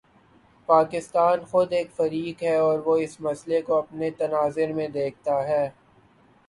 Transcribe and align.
پاکستان 0.69 1.37
خود 1.45 1.73
ایک 1.73 1.91
فریق 1.91 2.41
ہے 2.43 2.55
اور 2.57 2.79
وہ 2.85 2.95
اس 2.97 3.19
مسئلے 3.21 3.61
کو 3.61 3.75
اپنے 3.75 4.09
تناظر 4.17 4.73
میں 4.73 4.87
دیکھتا 4.89 5.41
ہے۔ 5.47 5.67